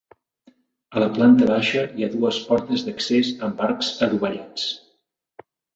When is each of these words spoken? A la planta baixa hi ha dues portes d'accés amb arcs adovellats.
A 0.97 1.03
la 1.03 1.09
planta 1.17 1.49
baixa 1.51 1.83
hi 1.99 2.07
ha 2.07 2.11
dues 2.15 2.41
portes 2.49 2.89
d'accés 2.89 3.33
amb 3.51 3.65
arcs 3.69 3.95
adovellats. 4.09 4.71